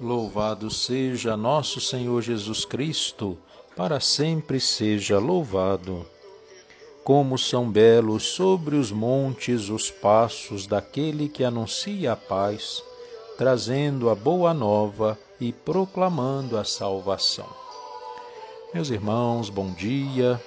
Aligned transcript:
Louvado 0.00 0.70
seja 0.70 1.36
nosso 1.36 1.80
Senhor 1.80 2.22
Jesus 2.22 2.64
Cristo, 2.64 3.36
para 3.76 3.98
sempre 3.98 4.60
seja 4.60 5.18
louvado. 5.18 6.06
Como 7.02 7.36
são 7.36 7.68
belos 7.68 8.22
sobre 8.22 8.76
os 8.76 8.92
montes 8.92 9.68
os 9.68 9.90
passos 9.90 10.68
daquele 10.68 11.28
que 11.28 11.42
anuncia 11.42 12.12
a 12.12 12.16
paz, 12.16 12.80
trazendo 13.36 14.08
a 14.08 14.14
boa 14.14 14.54
nova 14.54 15.18
e 15.40 15.52
proclamando 15.52 16.56
a 16.56 16.62
salvação. 16.62 17.48
Meus 18.72 18.90
irmãos, 18.90 19.50
bom 19.50 19.72
dia. 19.72 20.40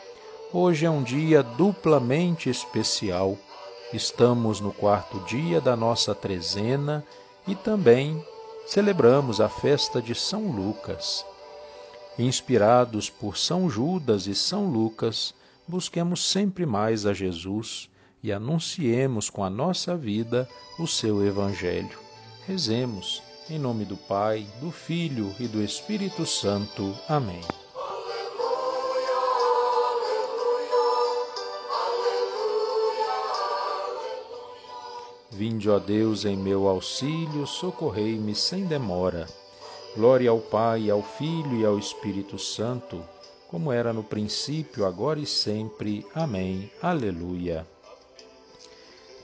Hoje 0.53 0.85
é 0.85 0.89
um 0.89 1.03
dia 1.03 1.43
duplamente 1.43 2.49
especial. 2.49 3.37
Estamos 3.91 4.61
no 4.61 4.71
quarto 4.71 5.20
dia 5.25 5.59
da 5.59 5.75
nossa 5.75 6.15
trezena 6.15 7.03
e 7.45 7.53
também 7.53 8.23
celebramos 8.65 9.41
a 9.41 9.49
festa 9.49 10.01
de 10.01 10.15
São 10.15 10.51
Lucas. 10.51 11.25
Inspirados 12.17 13.09
por 13.09 13.37
São 13.37 13.70
Judas 13.70 14.27
e 14.27 14.35
São 14.35 14.65
Lucas, 14.70 15.34
busquemos 15.67 16.23
sempre 16.23 16.65
mais 16.65 17.05
a 17.05 17.13
Jesus 17.13 17.89
e 18.23 18.31
anunciemos 18.31 19.29
com 19.29 19.43
a 19.43 19.49
nossa 19.49 19.95
vida 19.95 20.48
o 20.77 20.87
seu 20.87 21.26
Evangelho. 21.26 21.99
Rezemos, 22.48 23.21
em 23.49 23.57
nome 23.57 23.85
do 23.85 23.98
Pai, 23.98 24.45
do 24.59 24.71
Filho 24.71 25.34
e 25.39 25.48
do 25.48 25.63
Espírito 25.63 26.26
Santo. 26.26 26.95
Amém. 27.07 27.41
Vinde, 35.41 35.71
ó 35.71 35.79
Deus, 35.79 36.23
em 36.23 36.37
meu 36.37 36.67
auxílio, 36.67 37.47
socorrei-me 37.47 38.35
sem 38.35 38.63
demora. 38.63 39.27
Glória 39.95 40.29
ao 40.29 40.37
Pai, 40.37 40.87
ao 40.87 41.01
Filho 41.01 41.59
e 41.59 41.65
ao 41.65 41.79
Espírito 41.79 42.37
Santo, 42.37 43.03
como 43.48 43.71
era 43.71 43.91
no 43.91 44.03
princípio, 44.03 44.85
agora 44.85 45.20
e 45.20 45.25
sempre. 45.25 46.05
Amém. 46.13 46.70
Aleluia. 46.79 47.65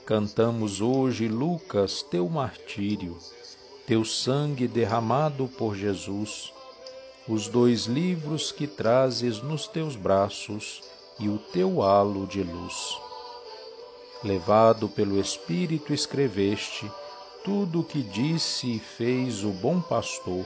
Cantamos 0.04 0.80
hoje, 0.80 1.28
Lucas, 1.28 2.02
teu 2.02 2.28
martírio, 2.28 3.16
teu 3.86 4.04
sangue 4.04 4.66
derramado 4.66 5.46
por 5.46 5.76
Jesus, 5.76 6.52
os 7.28 7.46
dois 7.46 7.84
livros 7.86 8.50
que 8.50 8.66
trazes 8.66 9.40
nos 9.40 9.68
teus 9.68 9.94
braços 9.94 10.82
e 11.20 11.28
o 11.28 11.38
teu 11.38 11.80
halo 11.80 12.26
de 12.26 12.42
luz 12.42 13.07
levado 14.22 14.88
pelo 14.88 15.20
Espírito, 15.20 15.92
escreveste 15.92 16.90
tudo 17.44 17.80
o 17.80 17.84
que 17.84 18.02
disse 18.02 18.76
e 18.76 18.78
fez 18.78 19.44
o 19.44 19.50
bom 19.50 19.80
pastor, 19.80 20.44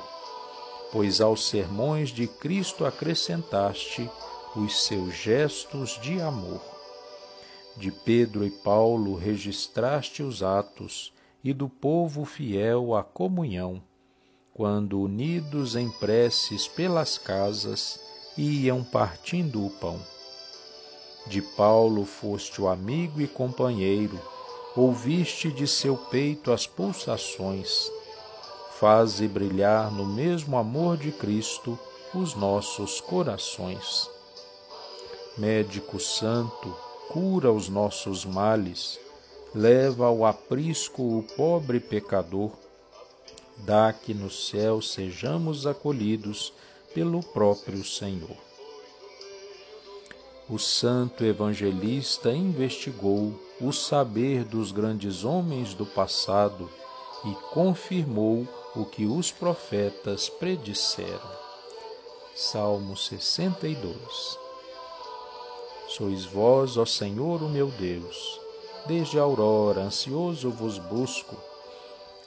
pois 0.90 1.20
aos 1.20 1.48
sermões 1.48 2.10
de 2.10 2.26
Cristo 2.26 2.84
acrescentaste 2.84 4.08
os 4.54 4.84
seus 4.84 5.14
gestos 5.14 5.98
de 6.02 6.20
amor. 6.20 6.60
De 7.76 7.90
Pedro 7.90 8.44
e 8.44 8.50
Paulo 8.50 9.16
registraste 9.16 10.22
os 10.22 10.42
atos 10.42 11.12
e 11.42 11.54
do 11.54 11.68
povo 11.68 12.26
fiel 12.26 12.94
a 12.94 13.02
comunhão, 13.02 13.82
quando 14.52 15.00
unidos 15.00 15.74
em 15.74 15.90
preces 15.90 16.68
pelas 16.68 17.16
casas 17.16 17.98
iam 18.36 18.84
partindo 18.84 19.64
o 19.64 19.70
pão 19.70 19.98
de 21.26 21.40
Paulo 21.40 22.04
foste 22.04 22.60
o 22.60 22.68
amigo 22.68 23.20
e 23.20 23.28
companheiro, 23.28 24.20
ouviste 24.76 25.50
de 25.50 25.68
seu 25.68 25.96
peito 25.96 26.52
as 26.52 26.66
pulsações. 26.66 27.90
Faze 28.78 29.28
brilhar 29.28 29.92
no 29.92 30.04
mesmo 30.04 30.56
amor 30.56 30.96
de 30.96 31.12
Cristo 31.12 31.78
os 32.12 32.34
nossos 32.34 33.00
corações. 33.00 34.10
Médico 35.38 36.00
Santo, 36.00 36.76
cura 37.08 37.52
os 37.52 37.68
nossos 37.68 38.24
males, 38.24 38.98
leva 39.54 40.06
ao 40.06 40.24
aprisco 40.24 41.18
o 41.18 41.22
pobre 41.36 41.78
pecador, 41.78 42.50
dá 43.58 43.92
que 43.92 44.12
no 44.12 44.30
céu 44.30 44.82
sejamos 44.82 45.66
acolhidos 45.66 46.52
pelo 46.92 47.22
próprio 47.22 47.84
Senhor 47.84 48.51
o 50.52 50.58
santo 50.58 51.24
evangelista 51.24 52.30
investigou 52.30 53.32
o 53.58 53.72
saber 53.72 54.44
dos 54.44 54.70
grandes 54.70 55.24
homens 55.24 55.72
do 55.72 55.86
passado 55.86 56.68
e 57.24 57.34
confirmou 57.54 58.46
o 58.76 58.84
que 58.84 59.06
os 59.06 59.32
profetas 59.32 60.28
predisseram. 60.28 61.30
Salmo 62.34 62.94
62 62.94 64.38
Sois 65.88 66.26
vós, 66.26 66.76
ó 66.76 66.84
Senhor, 66.84 67.42
o 67.42 67.48
meu 67.48 67.68
Deus, 67.68 68.38
desde 68.86 69.18
a 69.18 69.22
aurora 69.22 69.80
ansioso 69.80 70.50
vos 70.50 70.76
busco. 70.76 71.34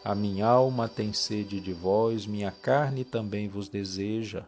A 0.04 0.16
minha 0.16 0.48
alma 0.48 0.90
tem 0.90 1.14
sede 1.14 1.60
de 1.60 1.74
vós, 1.74 2.26
minha 2.26 2.50
carne 2.50 3.04
também 3.04 3.48
vos 3.48 3.70
deseja, 3.70 4.46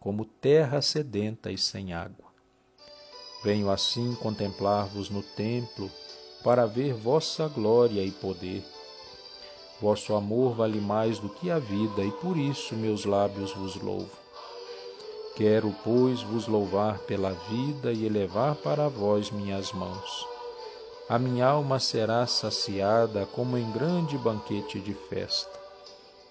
como 0.00 0.24
terra 0.24 0.80
sedenta 0.80 1.52
e 1.52 1.58
sem 1.58 1.92
água. 1.92 2.27
Venho 3.42 3.70
assim 3.70 4.14
contemplar-vos 4.16 5.10
no 5.10 5.22
templo, 5.22 5.90
para 6.42 6.66
ver 6.66 6.94
vossa 6.94 7.46
glória 7.48 8.02
e 8.02 8.10
poder. 8.10 8.64
Vosso 9.80 10.14
amor 10.14 10.54
vale 10.54 10.80
mais 10.80 11.18
do 11.18 11.28
que 11.28 11.50
a 11.50 11.58
vida, 11.58 12.02
e 12.02 12.10
por 12.10 12.36
isso 12.36 12.74
meus 12.74 13.04
lábios 13.04 13.52
vos 13.52 13.76
louvo. 13.76 14.10
Quero, 15.36 15.72
pois, 15.84 16.20
vos 16.22 16.48
louvar 16.48 16.98
pela 17.00 17.30
vida 17.30 17.92
e 17.92 18.04
elevar 18.04 18.56
para 18.56 18.88
vós 18.88 19.30
minhas 19.30 19.72
mãos. 19.72 20.26
A 21.08 21.16
minha 21.16 21.46
alma 21.46 21.78
será 21.78 22.26
saciada 22.26 23.24
como 23.24 23.56
em 23.56 23.70
grande 23.70 24.18
banquete 24.18 24.80
de 24.80 24.92
festa. 24.94 25.58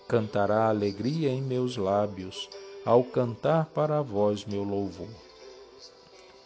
Cantará 0.09 0.67
alegria 0.67 1.29
em 1.29 1.41
meus 1.41 1.77
lábios, 1.77 2.49
ao 2.85 3.03
cantar 3.03 3.67
para 3.67 4.01
vós 4.01 4.45
meu 4.45 4.63
louvor. 4.63 5.07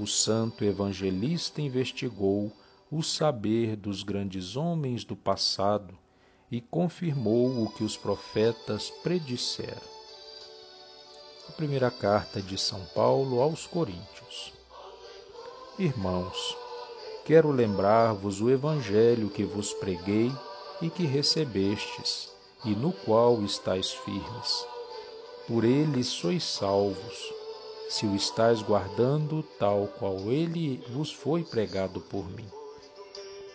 o 0.00 0.06
santo 0.06 0.64
evangelista 0.64 1.60
investigou 1.60 2.50
o 2.90 3.02
saber 3.02 3.76
dos 3.76 4.02
grandes 4.02 4.56
homens 4.56 5.04
do 5.04 5.14
passado 5.14 5.94
e 6.50 6.58
confirmou 6.58 7.62
o 7.62 7.68
que 7.68 7.84
os 7.84 7.98
profetas 7.98 8.88
predisseram. 9.02 9.90
A 11.50 11.52
primeira 11.52 11.90
carta 11.90 12.40
de 12.40 12.56
São 12.56 12.82
Paulo 12.94 13.42
aos 13.42 13.66
Coríntios. 13.66 14.54
Irmãos, 15.78 16.56
quero 17.26 17.50
lembrar-vos 17.50 18.40
o 18.40 18.48
evangelho 18.48 19.28
que 19.28 19.44
vos 19.44 19.74
preguei 19.74 20.32
e 20.80 20.88
que 20.88 21.04
recebestes, 21.04 22.32
e 22.64 22.70
no 22.70 22.90
qual 22.90 23.42
estáis 23.44 23.92
firmes. 23.92 24.66
Por 25.46 25.62
ele 25.62 26.02
sois 26.02 26.42
salvos 26.42 27.39
se 27.90 28.06
o 28.06 28.14
estáis 28.14 28.62
guardando 28.62 29.42
tal 29.58 29.88
qual 29.98 30.30
ele 30.30 30.80
vos 30.90 31.10
foi 31.12 31.42
pregado 31.42 32.00
por 32.00 32.24
mim. 32.24 32.46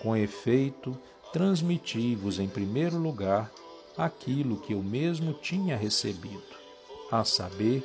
Com 0.01 0.13
efeito, 0.13 0.95
transmiti-vos 1.31 2.37
em 2.37 2.49
primeiro 2.49 2.97
lugar 2.97 3.49
aquilo 3.97 4.57
que 4.57 4.73
eu 4.73 4.83
mesmo 4.83 5.33
tinha 5.35 5.77
recebido, 5.77 6.43
a 7.09 7.23
saber, 7.23 7.81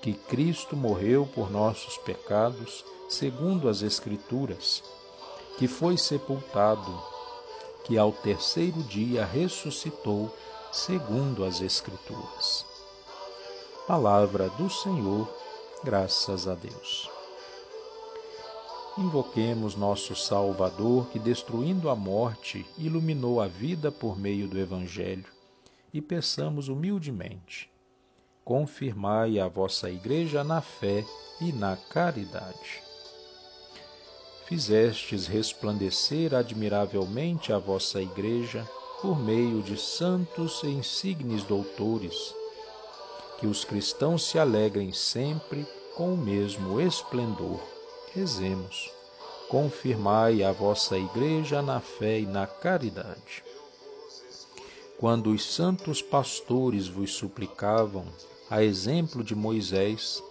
que 0.00 0.12
Cristo 0.12 0.76
morreu 0.76 1.28
por 1.34 1.50
nossos 1.50 1.98
pecados, 1.98 2.84
segundo 3.08 3.68
as 3.68 3.82
Escrituras, 3.82 4.80
que 5.58 5.66
foi 5.66 5.98
sepultado, 5.98 7.02
que 7.82 7.98
ao 7.98 8.12
terceiro 8.12 8.80
dia 8.84 9.24
ressuscitou, 9.24 10.32
segundo 10.70 11.44
as 11.44 11.60
Escrituras. 11.60 12.64
Palavra 13.88 14.48
do 14.50 14.70
Senhor 14.70 15.28
Graças 15.84 16.48
a 16.48 16.54
Deus. 16.54 17.10
Invoquemos 18.96 19.76
nosso 19.76 20.16
Salvador, 20.16 21.06
que, 21.10 21.18
destruindo 21.18 21.90
a 21.90 21.94
morte, 21.94 22.64
iluminou 22.78 23.38
a 23.38 23.46
vida 23.46 23.92
por 23.92 24.18
meio 24.18 24.48
do 24.48 24.58
Evangelho, 24.58 25.26
e 25.92 26.00
peçamos 26.00 26.68
humildemente: 26.68 27.70
confirmai 28.42 29.38
a 29.38 29.46
vossa 29.46 29.90
Igreja 29.90 30.42
na 30.42 30.62
fé 30.62 31.04
e 31.38 31.52
na 31.52 31.76
caridade. 31.76 32.82
Fizestes 34.46 35.26
resplandecer 35.26 36.34
admiravelmente 36.34 37.52
a 37.52 37.58
vossa 37.58 38.00
Igreja 38.00 38.66
por 39.02 39.20
meio 39.20 39.60
de 39.60 39.76
santos 39.76 40.62
e 40.62 40.68
insignes 40.68 41.42
doutores. 41.42 42.34
Que 43.44 43.48
os 43.48 43.62
cristãos 43.62 44.24
se 44.24 44.38
alegrem 44.38 44.90
sempre 44.90 45.66
com 45.94 46.14
o 46.14 46.16
mesmo 46.16 46.80
esplendor. 46.80 47.60
Rezemos. 48.14 48.90
Confirmai 49.50 50.42
a 50.42 50.50
vossa 50.50 50.96
Igreja 50.96 51.60
na 51.60 51.78
fé 51.78 52.20
e 52.20 52.24
na 52.24 52.46
caridade. 52.46 53.44
Quando 54.98 55.30
os 55.30 55.44
santos 55.44 56.00
pastores 56.00 56.88
vos 56.88 57.12
suplicavam, 57.12 58.06
a 58.48 58.64
exemplo 58.64 59.22
de 59.22 59.34
Moisés, 59.34 60.22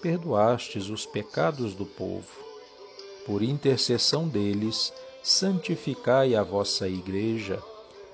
perdoastes 0.00 0.88
os 0.88 1.04
pecados 1.04 1.74
do 1.74 1.84
povo. 1.84 2.40
Por 3.26 3.42
intercessão 3.42 4.26
deles, 4.26 4.94
santificai 5.22 6.34
a 6.34 6.42
vossa 6.42 6.88
Igreja 6.88 7.62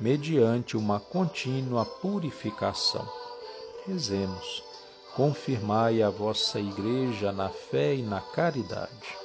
mediante 0.00 0.76
uma 0.76 0.98
contínua 0.98 1.84
purificação. 1.84 3.27
Rezemos. 3.88 4.62
Confirmai 5.16 6.02
a 6.02 6.10
vossa 6.10 6.60
Igreja 6.60 7.32
na 7.32 7.48
fé 7.48 7.94
e 7.94 8.02
na 8.02 8.20
caridade. 8.20 9.16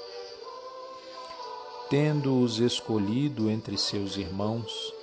Tendo-os 1.90 2.60
escolhido 2.60 3.50
entre 3.50 3.78
seus 3.78 4.16
irmãos, 4.16 4.94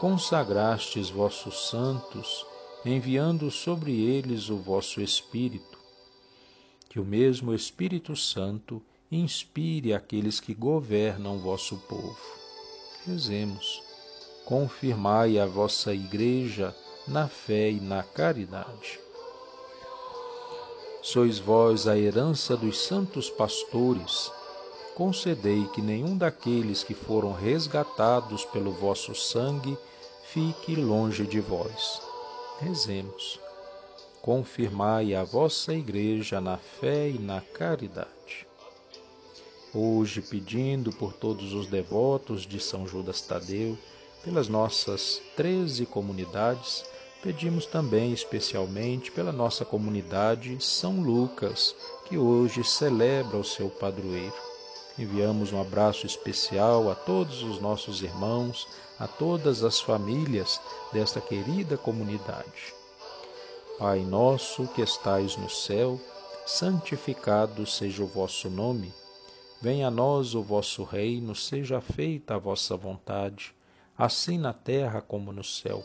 consagrastes 0.00 1.10
vossos 1.10 1.68
santos 1.68 2.46
enviando 2.86 3.50
sobre 3.50 3.92
eles 3.92 4.48
o 4.48 4.56
vosso 4.56 4.98
Espírito. 5.02 5.78
Que 6.88 6.98
o 6.98 7.04
mesmo 7.04 7.52
Espírito 7.52 8.16
Santo 8.16 8.80
inspire 9.10 9.92
aqueles 9.92 10.40
que 10.40 10.54
governam 10.54 11.38
vosso 11.38 11.76
povo. 11.86 12.18
Rezemos. 13.06 13.82
Confirmai 14.46 15.38
a 15.38 15.44
vossa 15.44 15.92
Igreja 15.92 16.74
na 17.06 17.28
fé 17.28 17.70
e 17.70 17.78
na 17.78 18.02
caridade. 18.02 19.01
Sois 21.02 21.38
vós 21.38 21.88
a 21.88 21.98
herança 21.98 22.56
dos 22.56 22.78
santos 22.78 23.28
pastores. 23.28 24.30
Concedei 24.94 25.66
que 25.74 25.82
nenhum 25.82 26.16
daqueles 26.16 26.84
que 26.84 26.94
foram 26.94 27.32
resgatados 27.32 28.44
pelo 28.44 28.70
vosso 28.70 29.14
sangue 29.14 29.76
fique 30.22 30.76
longe 30.76 31.26
de 31.26 31.40
vós 31.40 32.00
Rezemos. 32.60 33.40
Confirmai 34.20 35.16
a 35.16 35.24
vossa 35.24 35.74
Igreja 35.74 36.40
na 36.40 36.56
fé 36.56 37.08
e 37.08 37.18
na 37.18 37.40
caridade. 37.40 38.46
Hoje, 39.74 40.22
pedindo 40.22 40.92
por 40.92 41.12
todos 41.12 41.52
os 41.52 41.66
devotos 41.66 42.42
de 42.46 42.60
São 42.60 42.86
Judas 42.86 43.20
Tadeu, 43.22 43.76
pelas 44.22 44.46
nossas 44.46 45.20
treze 45.34 45.84
comunidades, 45.84 46.84
pedimos 47.22 47.66
também 47.66 48.12
especialmente 48.12 49.12
pela 49.12 49.30
nossa 49.30 49.64
comunidade 49.64 50.56
São 50.62 51.00
Lucas, 51.00 51.74
que 52.06 52.18
hoje 52.18 52.64
celebra 52.64 53.36
o 53.36 53.44
seu 53.44 53.70
padroeiro. 53.70 54.34
Enviamos 54.98 55.52
um 55.52 55.60
abraço 55.60 56.04
especial 56.04 56.90
a 56.90 56.96
todos 56.96 57.44
os 57.44 57.60
nossos 57.60 58.02
irmãos, 58.02 58.66
a 58.98 59.06
todas 59.06 59.62
as 59.62 59.80
famílias 59.80 60.60
desta 60.92 61.20
querida 61.20 61.78
comunidade. 61.78 62.74
Pai 63.78 64.00
nosso 64.00 64.66
que 64.68 64.82
estais 64.82 65.36
no 65.36 65.48
céu, 65.48 66.00
santificado 66.44 67.64
seja 67.66 68.02
o 68.02 68.06
vosso 68.06 68.50
nome. 68.50 68.92
Venha 69.60 69.86
a 69.86 69.90
nós 69.90 70.34
o 70.34 70.42
vosso 70.42 70.82
reino, 70.82 71.36
seja 71.36 71.80
feita 71.80 72.34
a 72.34 72.38
vossa 72.38 72.76
vontade, 72.76 73.54
assim 73.96 74.36
na 74.36 74.52
terra 74.52 75.00
como 75.00 75.32
no 75.32 75.44
céu. 75.44 75.84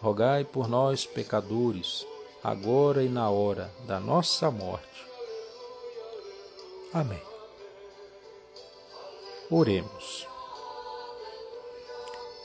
rogai 0.00 0.44
por 0.44 0.66
nós, 0.66 1.04
pecadores, 1.04 2.06
agora 2.42 3.02
e 3.02 3.08
na 3.08 3.28
hora 3.28 3.70
da 3.86 4.00
nossa 4.00 4.50
morte. 4.50 5.06
Amém. 6.92 7.22
Oremos. 9.50 10.26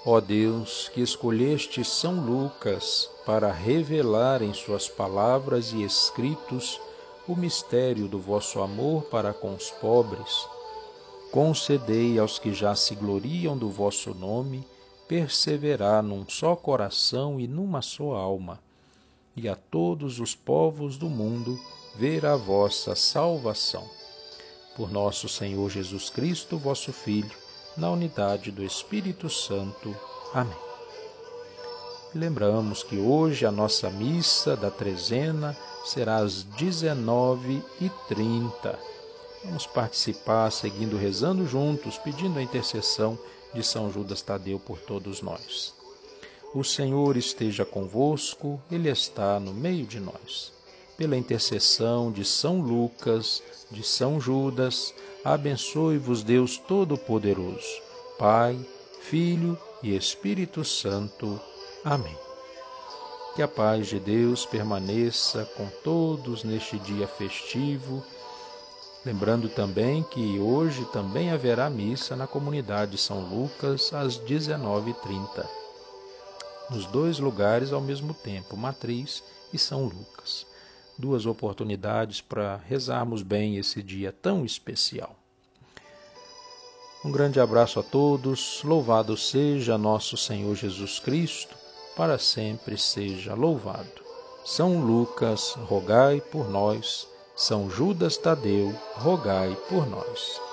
Ó 0.05 0.19
Deus, 0.19 0.89
que 0.89 1.01
escolheste 1.01 1.83
São 1.83 2.23
Lucas 2.25 3.09
para 3.25 3.51
revelar 3.51 4.41
em 4.41 4.53
suas 4.53 4.87
palavras 4.87 5.71
e 5.71 5.81
escritos 5.83 6.79
o 7.27 7.35
mistério 7.35 8.07
do 8.07 8.19
vosso 8.19 8.61
amor 8.61 9.03
para 9.05 9.33
com 9.33 9.55
os 9.55 9.71
pobres, 9.71 10.47
concedei 11.31 12.19
aos 12.19 12.37
que 12.37 12.53
já 12.53 12.75
se 12.75 12.93
gloriam 12.93 13.57
do 13.57 13.69
vosso 13.69 14.13
nome 14.13 14.63
perseverar 15.07 16.01
num 16.01 16.27
só 16.27 16.55
coração 16.55 17.39
e 17.39 17.47
numa 17.47 17.81
só 17.81 18.15
alma, 18.15 18.59
e 19.35 19.47
a 19.47 19.55
todos 19.55 20.19
os 20.19 20.33
povos 20.33 20.97
do 20.97 21.09
mundo 21.09 21.59
ver 21.95 22.25
a 22.25 22.35
vossa 22.35 22.95
salvação 22.95 23.87
por 24.75 24.91
nosso 24.91 25.29
Senhor 25.29 25.69
Jesus 25.69 26.09
Cristo, 26.09 26.57
vosso 26.57 26.91
Filho, 26.91 27.31
na 27.77 27.89
unidade 27.89 28.51
do 28.51 28.63
Espírito 28.63 29.29
Santo. 29.29 29.95
Amém. 30.33 30.57
Lembramos 32.13 32.83
que 32.83 32.97
hoje 32.97 33.45
a 33.45 33.51
nossa 33.51 33.89
missa 33.89 34.55
da 34.55 34.71
trezena 34.71 35.55
será 35.85 36.17
às 36.17 36.45
19h30. 36.57 38.75
Vamos 39.43 39.67
participar 39.67 40.51
seguindo 40.51 40.97
rezando 40.97 41.45
juntos, 41.45 41.97
pedindo 41.97 42.39
a 42.39 42.41
intercessão 42.41 43.19
de 43.55 43.63
São 43.63 43.91
Judas 43.91 44.21
Tadeu 44.21 44.59
por 44.59 44.77
todos 44.79 45.23
nós. 45.23 45.73
O 46.53 46.63
Senhor 46.63 47.17
esteja 47.17 47.65
convosco, 47.65 48.61
Ele 48.69 48.89
está 48.89 49.39
no 49.39 49.51
meio 49.51 49.87
de 49.87 49.99
nós 49.99 50.53
pela 50.97 51.17
intercessão 51.17 52.11
de 52.11 52.23
São 52.23 52.61
Lucas, 52.61 53.43
de 53.69 53.83
São 53.83 54.19
Judas, 54.19 54.93
abençoe-vos 55.23 56.23
Deus 56.23 56.57
Todo-Poderoso, 56.57 57.81
Pai, 58.17 58.57
Filho 59.01 59.57
e 59.83 59.95
Espírito 59.95 60.63
Santo. 60.63 61.39
Amém. 61.83 62.17
Que 63.35 63.41
a 63.41 63.47
paz 63.47 63.87
de 63.87 63.99
Deus 63.99 64.45
permaneça 64.45 65.45
com 65.57 65.67
todos 65.83 66.43
neste 66.43 66.79
dia 66.79 67.07
festivo. 67.07 68.03
Lembrando 69.05 69.47
também 69.47 70.03
que 70.03 70.39
hoje 70.39 70.83
também 70.85 71.31
haverá 71.31 71.69
missa 71.69 72.15
na 72.15 72.25
comunidade 72.25 72.97
São 72.97 73.19
Lucas 73.21 73.93
às 73.93 74.17
19h30. 74.19 75.45
Nos 76.71 76.85
dois 76.87 77.19
lugares 77.19 77.71
ao 77.71 77.79
mesmo 77.79 78.13
tempo, 78.13 78.57
Matriz 78.57 79.23
e 79.53 79.59
São 79.59 79.83
Lucas 79.83 80.47
duas 80.97 81.25
oportunidades 81.25 82.21
para 82.21 82.57
rezarmos 82.67 83.21
bem 83.21 83.57
esse 83.57 83.83
dia 83.83 84.11
tão 84.11 84.45
especial. 84.45 85.15
Um 87.03 87.11
grande 87.11 87.39
abraço 87.39 87.79
a 87.79 87.83
todos, 87.83 88.63
louvado 88.63 89.15
seja 89.15 89.77
nosso 89.77 90.17
Senhor 90.17 90.55
Jesus 90.55 90.97
Cristo, 90.99 91.55
para 91.95 92.17
sempre 92.17 92.77
seja 92.77 93.35
louvado. 93.35 94.03
São 94.43 94.83
Lucas, 94.83 95.53
rogai 95.53 96.19
por 96.19 96.49
nós. 96.49 97.07
São 97.35 97.69
Judas 97.69 98.15
Tadeu, 98.15 98.73
rogai 98.95 99.57
por 99.67 99.85
nós. 99.87 100.44